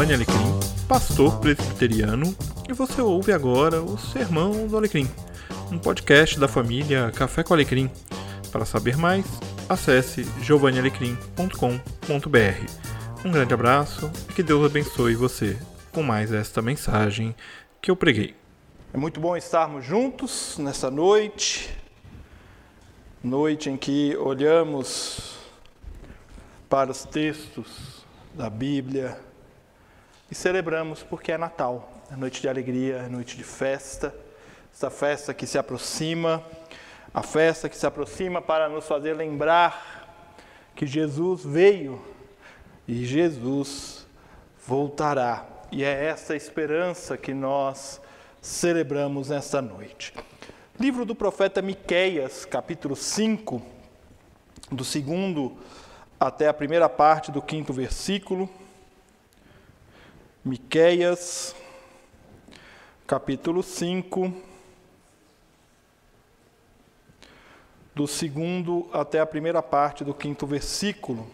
[0.00, 2.34] Giovanni Alecrim, pastor presbiteriano,
[2.66, 5.06] e você ouve agora o Sermão do Alecrim,
[5.70, 7.90] um podcast da família Café com Alecrim.
[8.50, 9.26] Para saber mais,
[9.68, 13.26] acesse giovannialecrim.com.br.
[13.26, 15.58] Um grande abraço e que Deus abençoe você
[15.92, 17.36] com mais esta mensagem
[17.82, 18.34] que eu preguei.
[18.94, 21.76] É muito bom estarmos juntos nessa noite,
[23.22, 25.36] noite em que olhamos
[26.70, 28.02] para os textos
[28.34, 29.28] da Bíblia
[30.30, 34.14] e celebramos porque é Natal, é noite de alegria, é noite de festa,
[34.72, 36.42] essa festa que se aproxima,
[37.12, 40.30] a festa que se aproxima para nos fazer lembrar
[40.76, 42.00] que Jesus veio
[42.86, 44.06] e Jesus
[44.66, 45.44] voltará.
[45.72, 48.00] E é essa esperança que nós
[48.40, 50.14] celebramos nesta noite.
[50.78, 53.60] Livro do profeta Miqueias, capítulo 5,
[54.70, 55.58] do segundo
[56.18, 58.48] até a primeira parte do quinto versículo.
[60.42, 61.54] Miqueias,
[63.06, 64.32] capítulo 5,
[67.94, 71.30] do segundo até a primeira parte do quinto versículo.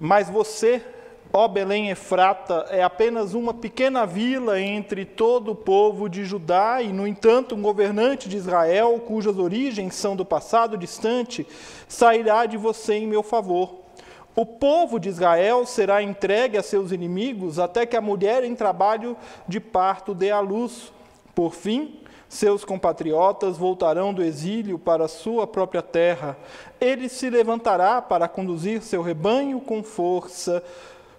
[0.00, 0.84] Mas você,
[1.32, 6.92] ó Belém Efrata, é apenas uma pequena vila entre todo o povo de Judá, e,
[6.92, 11.46] no entanto, um governante de Israel, cujas origens são do passado distante,
[11.88, 13.86] sairá de você em meu favor.
[14.34, 19.16] O povo de Israel será entregue a seus inimigos até que a mulher em trabalho
[19.48, 20.92] de parto dê à luz.
[21.34, 26.36] Por fim, seus compatriotas voltarão do exílio para sua própria terra.
[26.78, 30.62] Ele se levantará para conduzir seu rebanho com força,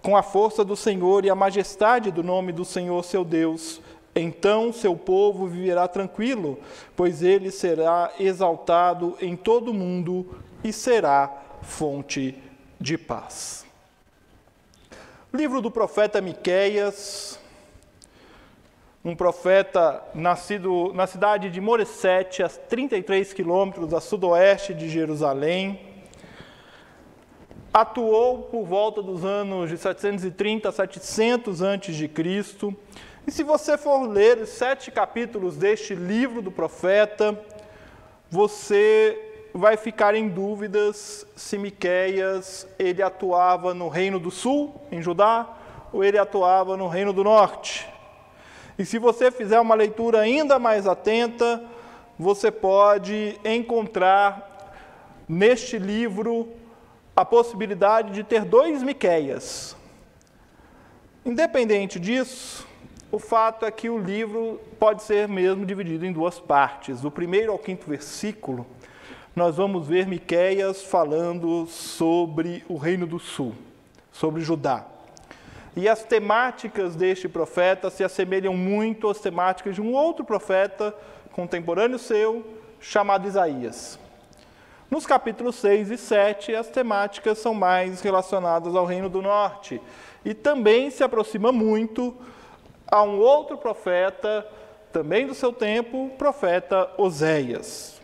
[0.08, 3.82] com a força do Senhor e a majestade do nome do Senhor seu Deus.
[4.16, 6.58] Então seu povo viverá tranquilo,
[6.96, 10.26] pois ele será exaltado em todo o mundo
[10.64, 11.30] e será
[11.62, 12.42] fonte
[12.80, 13.66] de paz.
[15.34, 17.38] Livro do profeta Miqueias,
[19.04, 25.87] um profeta nascido na cidade de Moresete, a 33 quilômetros a sudoeste de Jerusalém.
[27.74, 32.76] Atuou por volta dos anos de 730 a 700 antes de Cristo.
[33.26, 37.40] E se você for ler os sete capítulos deste livro do profeta,
[38.30, 39.22] você
[39.54, 45.48] vai ficar em dúvidas se Miqueias ele atuava no reino do sul, em Judá,
[45.92, 47.88] ou ele atuava no reino do norte.
[48.80, 51.64] E se você fizer uma leitura ainda mais atenta,
[52.18, 54.72] você pode encontrar
[55.28, 56.48] neste livro
[57.18, 59.76] a possibilidade de ter dois Miqueias.
[61.26, 62.68] Independente disso,
[63.12, 67.02] o fato é que o livro pode ser mesmo dividido em duas partes.
[67.02, 68.68] Do primeiro ao quinto versículo,
[69.36, 73.56] nós vamos ver Miqueias falando sobre o reino do sul,
[74.12, 74.86] sobre Judá.
[75.76, 80.94] E as temáticas deste profeta se assemelham muito às temáticas de um outro profeta
[81.32, 82.46] contemporâneo seu,
[82.80, 83.98] chamado Isaías.
[84.90, 89.82] Nos capítulos 6 e 7, as temáticas são mais relacionadas ao Reino do Norte
[90.24, 92.16] e também se aproxima muito
[92.88, 94.48] a um outro profeta,
[94.92, 98.02] também do seu tempo, o profeta Oséias.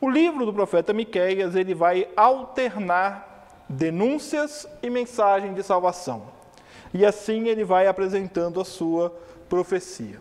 [0.00, 6.28] O livro do profeta Miqueias, ele vai alternar denúncias e mensagem de salvação.
[6.92, 9.12] E assim ele vai apresentando a sua
[9.48, 10.20] profecia.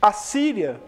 [0.00, 0.80] A Síria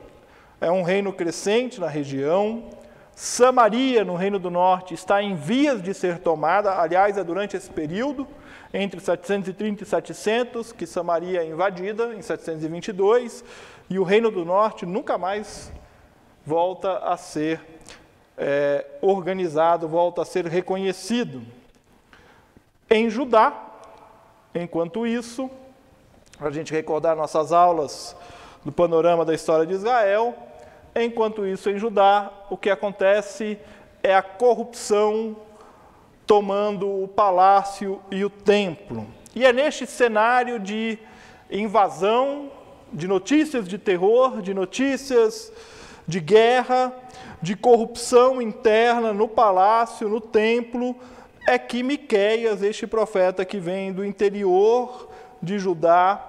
[0.61, 2.71] é um reino crescente na região.
[3.15, 6.81] Samaria, no Reino do Norte, está em vias de ser tomada.
[6.81, 8.27] Aliás, é durante esse período,
[8.73, 13.45] entre 730 e 700, que Samaria é invadida, em 722,
[13.91, 15.73] e o Reino do Norte nunca mais
[16.45, 17.61] volta a ser
[18.37, 21.43] é, organizado, volta a ser reconhecido.
[22.91, 23.73] Em Judá,
[24.55, 25.51] Enquanto isso,
[26.37, 28.15] para a gente recordar nossas aulas
[28.63, 30.37] do panorama da história de Israel,
[30.95, 33.59] enquanto isso em Judá, o que acontece
[34.03, 35.37] é a corrupção
[36.27, 39.07] tomando o palácio e o templo.
[39.35, 40.99] E é neste cenário de
[41.51, 42.51] invasão,
[42.93, 45.53] de notícias de terror, de notícias
[46.07, 46.93] de guerra,
[47.41, 50.97] de corrupção interna no palácio, no templo,
[51.47, 55.09] é que Miqueias, este profeta que vem do interior
[55.43, 56.25] de Judá,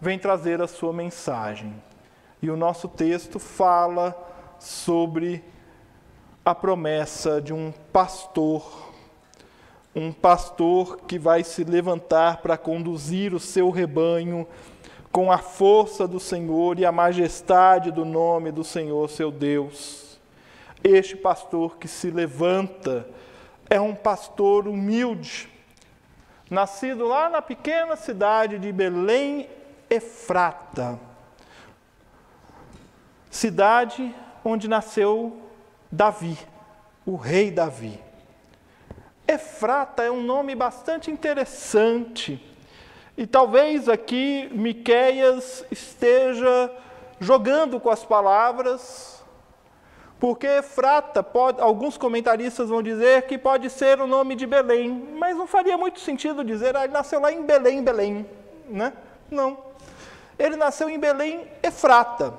[0.00, 1.74] vem trazer a sua mensagem.
[2.40, 4.16] E o nosso texto fala
[4.60, 5.44] sobre
[6.44, 8.92] a promessa de um pastor,
[9.94, 14.46] um pastor que vai se levantar para conduzir o seu rebanho
[15.10, 20.20] com a força do Senhor e a majestade do nome do Senhor, seu Deus.
[20.84, 23.08] Este pastor que se levanta
[23.68, 25.48] é um pastor humilde,
[26.48, 29.48] nascido lá na pequena cidade de Belém,
[29.90, 31.07] Efrata.
[33.30, 34.14] Cidade
[34.44, 35.42] onde nasceu
[35.90, 36.38] Davi,
[37.06, 38.00] o rei Davi.
[39.26, 42.42] Efrata é um nome bastante interessante.
[43.16, 46.72] E talvez aqui Miqueias esteja
[47.20, 49.22] jogando com as palavras,
[50.20, 55.36] porque Efrata, pode, alguns comentaristas vão dizer que pode ser o nome de Belém, mas
[55.36, 58.26] não faria muito sentido dizer, ah, ele nasceu lá em Belém, Belém,
[58.68, 58.92] né?
[59.30, 59.58] Não.
[60.38, 62.32] Ele nasceu em Belém, Efrata.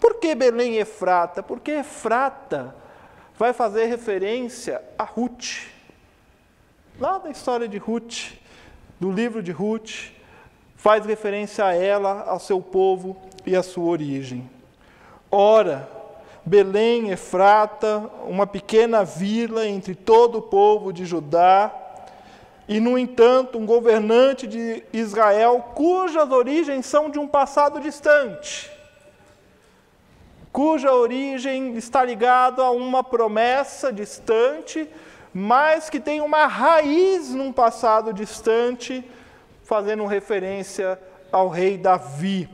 [0.00, 1.42] Por que Belém Efrata?
[1.42, 2.74] Porque Efrata
[3.38, 5.66] vai fazer referência a Ruth.
[6.98, 8.32] Lá da história de Ruth,
[8.98, 10.10] do livro de Ruth,
[10.76, 14.50] faz referência a ela, ao seu povo e à sua origem.
[15.30, 15.88] Ora,
[16.44, 21.74] Belém, Efrata, uma pequena vila entre todo o povo de Judá,
[22.68, 28.75] e, no entanto, um governante de Israel cujas origens são de um passado distante
[30.56, 34.88] cuja origem está ligada a uma promessa distante,
[35.34, 39.04] mas que tem uma raiz num passado distante,
[39.64, 40.98] fazendo referência
[41.30, 42.48] ao rei Davi.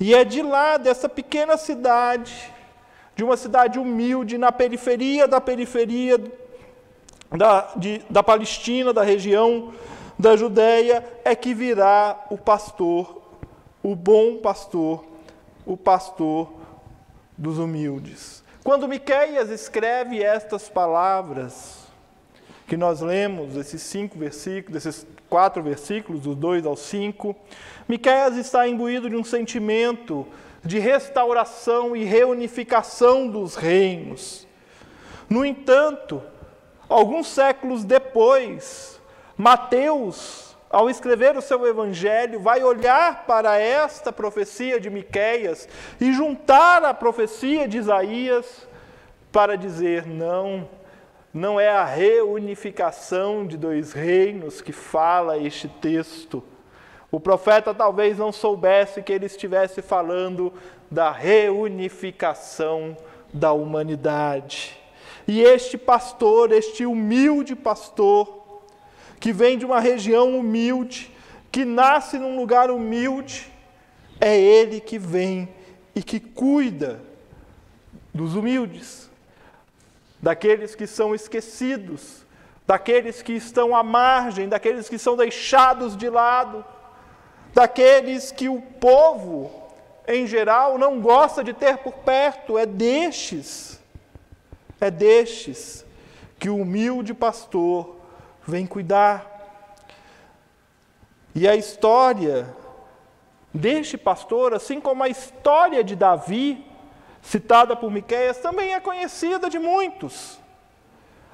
[0.00, 2.50] E é de lá, dessa pequena cidade,
[3.14, 6.18] de uma cidade humilde, na periferia da periferia
[7.30, 9.74] da, de, da Palestina, da região
[10.18, 13.20] da Judéia, é que virá o pastor,
[13.82, 15.04] o bom pastor,
[15.66, 16.56] o pastor
[17.38, 18.42] dos humildes.
[18.64, 21.86] Quando Miqueias escreve estas palavras,
[22.66, 27.34] que nós lemos, esses cinco versículos, esses quatro versículos, dos dois ao cinco,
[27.88, 30.26] Miqueias está imbuído de um sentimento
[30.62, 34.46] de restauração e reunificação dos reinos.
[35.30, 36.22] No entanto,
[36.88, 39.00] alguns séculos depois,
[39.36, 45.68] Mateus ao escrever o seu evangelho, vai olhar para esta profecia de Miqueias
[46.00, 48.66] e juntar a profecia de Isaías
[49.32, 50.68] para dizer: não,
[51.32, 56.42] não é a reunificação de dois reinos que fala este texto.
[57.10, 60.52] O profeta talvez não soubesse que ele estivesse falando
[60.90, 62.94] da reunificação
[63.32, 64.78] da humanidade.
[65.26, 68.37] E este pastor, este humilde pastor,
[69.18, 71.12] que vem de uma região humilde,
[71.50, 73.52] que nasce num lugar humilde,
[74.20, 75.48] é Ele que vem
[75.94, 77.00] e que cuida
[78.14, 79.10] dos humildes,
[80.20, 82.24] daqueles que são esquecidos,
[82.66, 86.64] daqueles que estão à margem, daqueles que são deixados de lado,
[87.54, 89.50] daqueles que o povo,
[90.06, 93.80] em geral, não gosta de ter por perto, é destes,
[94.80, 95.84] é destes
[96.38, 97.97] que o humilde pastor
[98.48, 99.26] vem cuidar.
[101.34, 102.48] E a história
[103.52, 106.64] deste pastor, assim como a história de Davi,
[107.22, 110.38] citada por Miqueias, também é conhecida de muitos.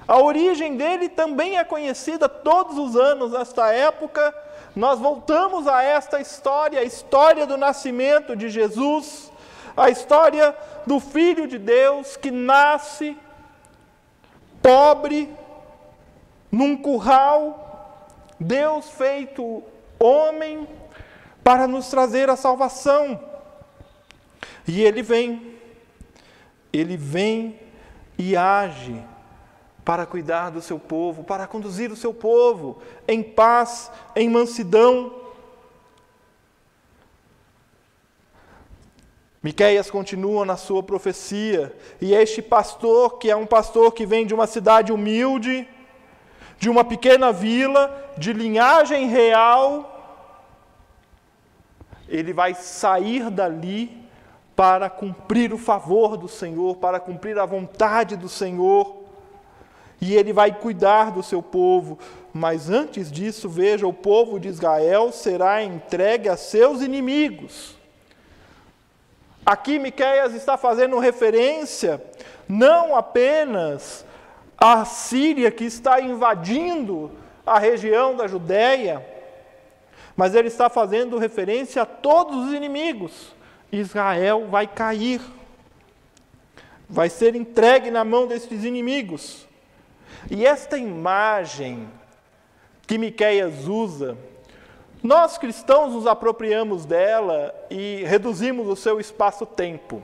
[0.07, 4.35] A origem dele também é conhecida todos os anos nesta época.
[4.75, 9.31] Nós voltamos a esta história, a história do nascimento de Jesus,
[9.75, 13.17] a história do Filho de Deus que nasce
[14.61, 15.33] pobre,
[16.55, 18.07] num curral,
[18.39, 19.61] Deus feito
[19.99, 20.65] homem
[21.43, 23.19] para nos trazer a salvação.
[24.65, 25.53] E ele vem,
[26.71, 27.59] ele vem
[28.17, 29.03] e age
[29.83, 35.13] para cuidar do seu povo, para conduzir o seu povo em paz, em mansidão.
[39.43, 44.33] Miqueias continua na sua profecia, e este pastor, que é um pastor que vem de
[44.33, 45.67] uma cidade humilde,
[46.57, 49.91] de uma pequena vila, de linhagem real,
[52.07, 54.05] ele vai sair dali
[54.55, 59.03] para cumprir o favor do Senhor, para cumprir a vontade do Senhor,
[59.99, 61.99] e ele vai cuidar do seu povo.
[62.33, 67.75] Mas antes disso, veja, o povo de Israel será entregue a seus inimigos.
[69.45, 72.01] Aqui Miqueias está fazendo referência
[72.47, 74.04] não apenas
[74.57, 77.11] a Síria que está invadindo
[77.45, 79.05] a região da Judéia,
[80.15, 83.33] mas ele está fazendo referência a todos os inimigos.
[83.71, 85.21] Israel vai cair,
[86.89, 89.47] vai ser entregue na mão desses inimigos.
[90.31, 91.87] E esta imagem
[92.87, 94.17] que Miqueias usa,
[95.03, 100.01] nós cristãos nos apropriamos dela e reduzimos o seu espaço-tempo.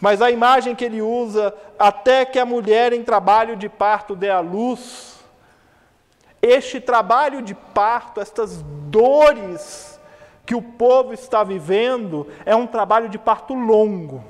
[0.00, 4.30] Mas a imagem que ele usa, até que a mulher em trabalho de parto dê
[4.30, 5.18] à luz,
[6.40, 9.98] este trabalho de parto, estas dores
[10.46, 14.24] que o povo está vivendo, é um trabalho de parto longo.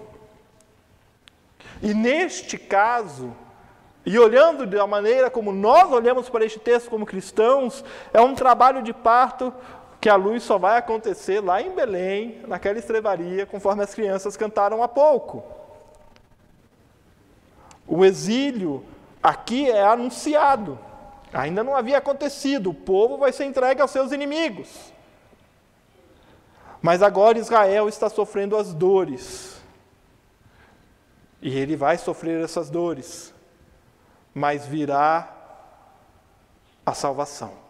[1.83, 3.33] E neste caso,
[4.05, 8.83] e olhando da maneira como nós olhamos para este texto como cristãos, é um trabalho
[8.83, 9.53] de parto
[10.01, 14.83] que a luz só vai acontecer lá em Belém, naquela estrevaria, conforme as crianças cantaram
[14.83, 15.58] há pouco.
[17.99, 18.85] O exílio
[19.21, 20.79] aqui é anunciado,
[21.33, 24.93] ainda não havia acontecido, o povo vai ser entregue aos seus inimigos.
[26.81, 29.61] Mas agora Israel está sofrendo as dores,
[31.43, 33.35] e ele vai sofrer essas dores,
[34.33, 35.35] mas virá
[36.87, 37.69] a salvação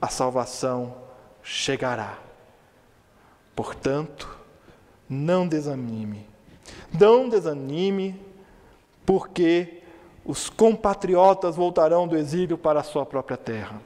[0.00, 0.96] a salvação
[1.42, 2.18] chegará.
[3.54, 4.38] Portanto,
[5.08, 6.26] não desanime.
[6.92, 8.20] Não desanime,
[9.08, 9.80] porque
[10.22, 13.80] os compatriotas voltarão do exílio para a sua própria terra.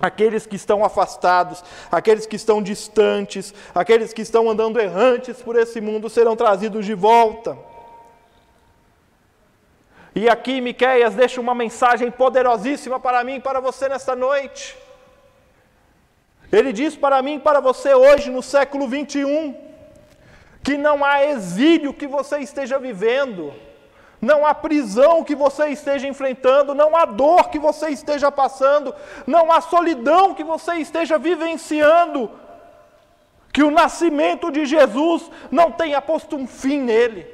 [0.00, 5.80] Aqueles que estão afastados, aqueles que estão distantes, aqueles que estão andando errantes por esse
[5.80, 7.58] mundo serão trazidos de volta.
[10.14, 14.76] E aqui Miqueias deixa uma mensagem poderosíssima para mim e para você nesta noite.
[16.52, 19.56] Ele diz para mim e para você hoje, no século 21,
[20.62, 23.52] que não há exílio que você esteja vivendo,
[24.20, 28.94] não há prisão que você esteja enfrentando, não há dor que você esteja passando,
[29.26, 32.30] não há solidão que você esteja vivenciando,
[33.52, 37.26] que o nascimento de Jesus não tenha posto um fim nele.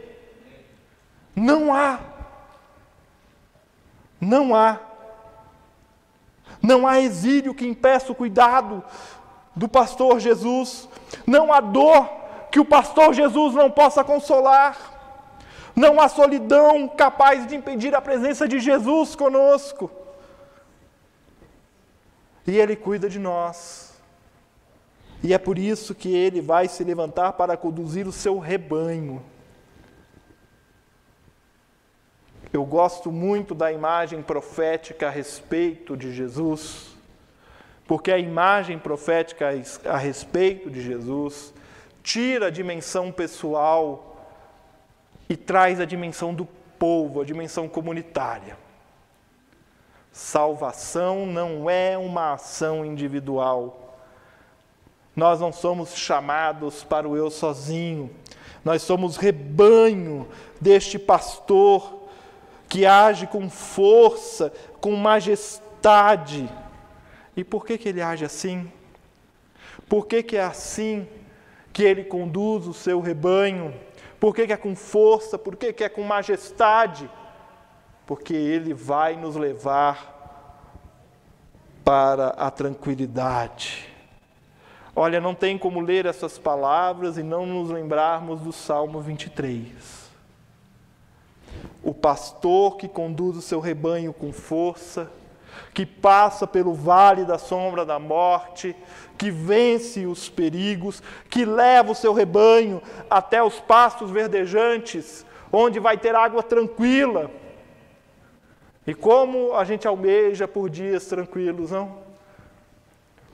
[1.34, 1.98] Não há.
[4.20, 4.78] Não há.
[6.62, 8.84] Não há exílio que impeça o cuidado
[9.54, 10.88] do pastor Jesus.
[11.26, 12.08] Não há dor
[12.50, 14.91] que o pastor Jesus não possa consolar.
[15.74, 19.90] Não há solidão capaz de impedir a presença de Jesus conosco.
[22.46, 23.92] E Ele cuida de nós.
[25.22, 29.22] E é por isso que Ele vai se levantar para conduzir o seu rebanho.
[32.52, 36.88] Eu gosto muito da imagem profética a respeito de Jesus,
[37.86, 39.48] porque a imagem profética
[39.86, 41.54] a respeito de Jesus
[42.02, 44.11] tira a dimensão pessoal
[45.28, 46.46] e traz a dimensão do
[46.78, 48.56] povo, a dimensão comunitária.
[50.12, 53.96] Salvação não é uma ação individual.
[55.16, 58.10] Nós não somos chamados para o eu sozinho.
[58.64, 60.28] Nós somos rebanho
[60.60, 62.02] deste pastor
[62.68, 66.48] que age com força, com majestade.
[67.36, 68.70] E por que, que ele age assim?
[69.88, 71.06] Por que, que é assim
[71.72, 73.74] que ele conduz o seu rebanho?
[74.22, 75.36] Por que, que é com força?
[75.36, 77.10] Por que, que é com majestade?
[78.06, 80.12] Porque ele vai nos levar
[81.84, 83.92] para a tranquilidade.
[84.94, 90.02] Olha, não tem como ler essas palavras e não nos lembrarmos do Salmo 23
[91.82, 95.10] o pastor que conduz o seu rebanho com força,
[95.72, 98.76] que passa pelo vale da sombra da morte,
[99.16, 105.96] que vence os perigos, que leva o seu rebanho até os pastos verdejantes, onde vai
[105.96, 107.30] ter água tranquila.
[108.86, 111.98] E como a gente almeja por dias tranquilos, não?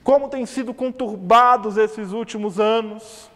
[0.03, 3.29] Como tem sido conturbados esses últimos anos,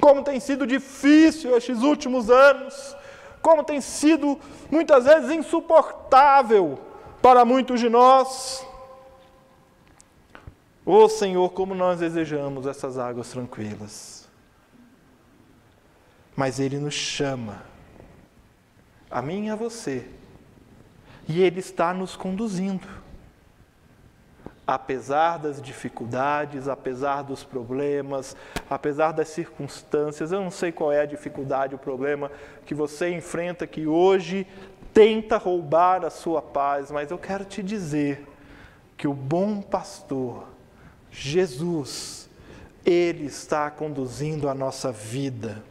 [0.00, 2.96] como tem sido difícil estes últimos anos,
[3.40, 4.38] como tem sido
[4.70, 6.78] muitas vezes insuportável
[7.24, 8.66] para muitos de nós.
[10.84, 14.28] Ô oh, Senhor, como nós desejamos essas águas tranquilas.
[16.36, 17.62] Mas Ele nos chama,
[19.10, 20.06] a mim e a você,
[21.26, 22.86] e Ele está nos conduzindo
[24.66, 28.36] apesar das dificuldades, apesar dos problemas,
[28.68, 32.30] apesar das circunstâncias, eu não sei qual é a dificuldade, o problema
[32.64, 34.46] que você enfrenta que hoje
[34.94, 38.24] tenta roubar a sua paz, mas eu quero te dizer
[38.96, 40.44] que o bom pastor,
[41.10, 42.30] Jesus,
[42.86, 45.62] ele está conduzindo a nossa vida.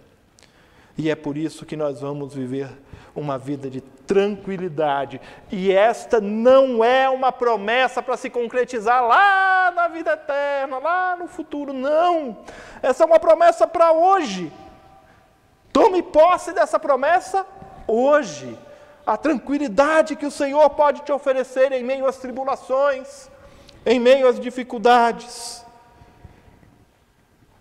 [0.97, 2.69] E é por isso que nós vamos viver
[3.15, 5.21] uma vida de tranquilidade.
[5.49, 11.27] E esta não é uma promessa para se concretizar lá na vida eterna, lá no
[11.27, 12.39] futuro, não.
[12.81, 14.51] Essa é uma promessa para hoje.
[15.71, 17.45] Tome posse dessa promessa
[17.87, 18.57] hoje.
[19.05, 23.29] A tranquilidade que o Senhor pode te oferecer em meio às tribulações,
[23.85, 25.65] em meio às dificuldades.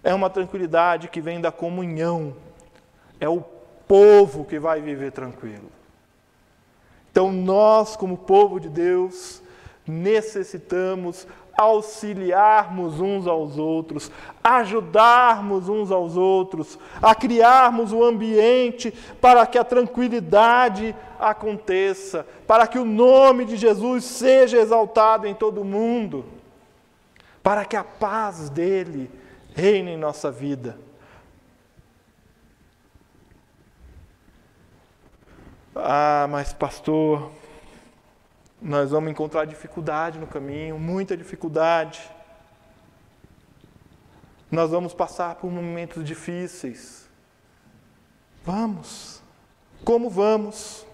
[0.05, 2.37] É uma tranquilidade que vem da comunhão,
[3.21, 3.41] é o
[3.87, 5.71] povo que vai viver tranquilo.
[7.11, 9.43] Então, nós, como povo de Deus,
[9.87, 14.11] necessitamos auxiliarmos uns aos outros,
[14.43, 22.67] ajudarmos uns aos outros, a criarmos o um ambiente para que a tranquilidade aconteça, para
[22.67, 26.25] que o nome de Jesus seja exaltado em todo o mundo,
[27.43, 29.11] para que a paz dele
[29.55, 30.77] reine em nossa vida.
[35.75, 37.31] Ah, mas pastor,
[38.63, 42.01] nós vamos encontrar dificuldade no caminho, muita dificuldade.
[44.51, 47.09] Nós vamos passar por momentos difíceis.
[48.45, 49.21] Vamos.
[49.85, 50.87] Como vamos?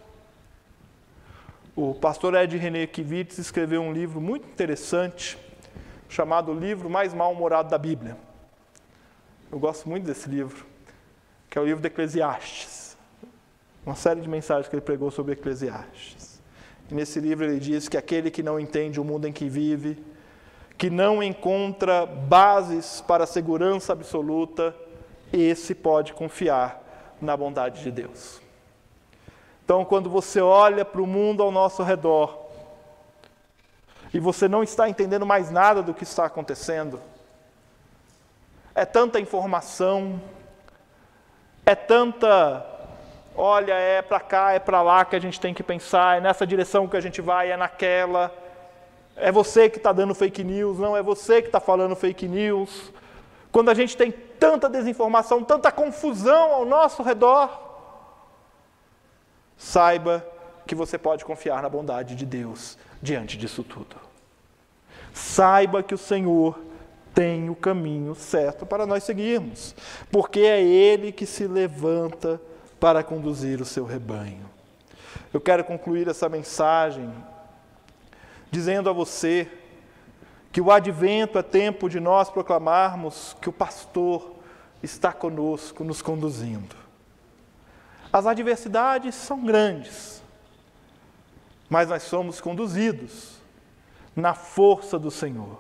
[1.77, 5.39] O pastor Ed René Kivitz escreveu um livro muito interessante,
[6.09, 8.17] chamado O Livro Mais Mal-Humorado da Bíblia.
[9.53, 10.67] Eu gosto muito desse livro,
[11.49, 12.79] que é o livro de Eclesiastes
[13.89, 16.28] uma série de mensagens que ele pregou sobre Eclesiastes.
[16.91, 20.03] Nesse livro ele diz que aquele que não entende o mundo em que vive,
[20.79, 24.75] que não encontra bases para a segurança absoluta,
[25.33, 26.83] esse pode confiar
[27.21, 28.41] na bondade de Deus.
[29.65, 32.47] Então, quando você olha para o mundo ao nosso redor
[34.15, 36.99] e você não está entendendo mais nada do que está acontecendo,
[38.75, 40.23] é tanta informação,
[41.67, 42.78] é tanta
[43.39, 46.45] olha, é para cá, é para lá que a gente tem que pensar, é nessa
[46.45, 48.35] direção que a gente vai, é naquela.
[49.17, 52.93] É você que está dando fake news, não é você que está falando fake news.
[53.53, 57.49] Quando a gente tem tanta desinformação, tanta confusão ao nosso redor,
[59.57, 60.27] saiba
[60.67, 63.97] que você pode confiar na bondade de Deus diante disso tudo.
[65.15, 66.59] Saiba que o Senhor
[67.15, 69.75] tem o caminho certo para nós seguirmos,
[70.11, 72.41] porque é Ele que se levanta
[72.79, 74.49] para conduzir o seu rebanho.
[75.33, 77.13] Eu quero concluir essa mensagem
[78.51, 79.51] dizendo a você
[80.51, 84.37] que o advento é tempo de nós proclamarmos que o pastor
[84.83, 86.77] está conosco, nos conduzindo.
[88.13, 90.23] As adversidades são grandes,
[91.69, 93.37] mas nós somos conduzidos
[94.17, 95.59] na força do Senhor.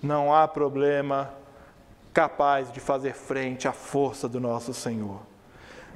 [0.00, 1.34] Não há problema
[2.12, 5.20] capaz de fazer frente à força do nosso Senhor.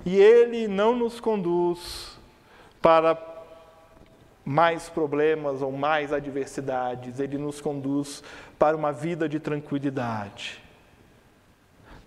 [0.05, 2.19] E Ele não nos conduz
[2.81, 3.17] para
[4.45, 8.23] mais problemas ou mais adversidades, Ele nos conduz
[8.59, 10.63] para uma vida de tranquilidade.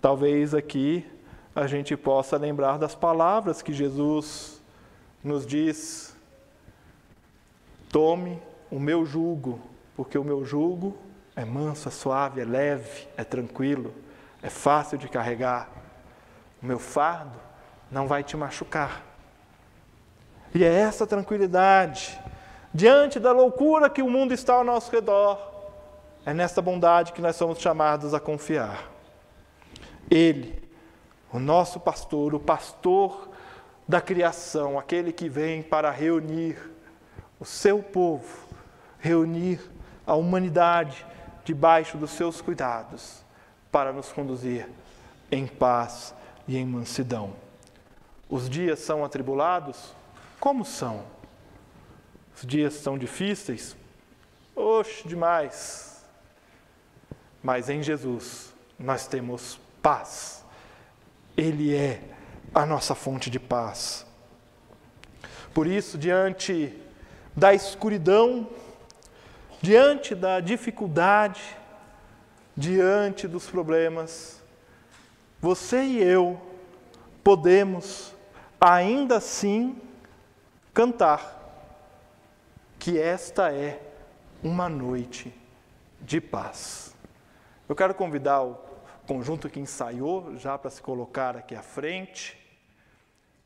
[0.02, 1.06] Talvez aqui
[1.56, 4.60] a gente possa lembrar das palavras que Jesus
[5.24, 6.16] nos diz:
[7.92, 9.60] Tome o meu jugo,
[9.96, 10.98] porque o meu jugo
[11.36, 13.94] é manso, é suave, é leve, é tranquilo,
[14.42, 15.70] é fácil de carregar.
[16.62, 17.38] O meu fardo
[17.92, 19.04] não vai te machucar.
[20.54, 22.20] E é essa tranquilidade,
[22.74, 25.52] diante da loucura que o mundo está ao nosso redor,
[26.26, 28.90] é nessa bondade que nós somos chamados a confiar.
[30.10, 30.62] Ele,
[31.32, 33.30] o nosso pastor, o pastor
[33.88, 36.58] da criação, aquele que vem para reunir
[37.40, 38.48] o seu povo,
[39.00, 39.60] reunir
[40.06, 41.06] a humanidade
[41.44, 43.24] debaixo dos seus cuidados,
[43.72, 44.70] para nos conduzir
[45.32, 46.14] em paz
[46.48, 47.34] e em mansidão.
[48.32, 49.94] Os dias são atribulados?
[50.39, 51.04] Como são?
[52.34, 53.76] Os dias são difíceis?
[54.56, 56.06] Oxe, demais.
[57.44, 60.46] Mas em Jesus nós temos paz.
[61.36, 62.02] Ele é
[62.56, 64.06] a nossa fonte de paz.
[65.54, 66.74] Por isso, diante
[67.36, 68.48] da escuridão,
[69.62, 71.41] diante da dificuldade,
[72.56, 74.41] diante dos problemas,
[75.41, 76.39] você e eu
[77.22, 78.11] podemos
[78.62, 79.76] ainda assim
[80.71, 81.39] cantar
[82.78, 83.82] que esta é
[84.43, 85.34] uma noite
[86.00, 86.95] de paz.
[87.67, 88.56] Eu quero convidar o
[89.08, 92.38] conjunto que ensaiou já para se colocar aqui à frente.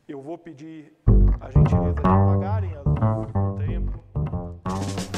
[0.07, 0.93] Eu vou pedir
[1.39, 4.03] a gentileza de apagarem as do templo.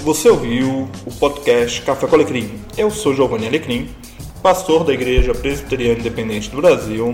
[0.03, 2.63] Você ouviu o podcast Café com Alecrim.
[2.77, 3.93] Eu sou Giovanni Alecrim,
[4.43, 7.13] pastor da Igreja Presbiteriana Independente do Brasil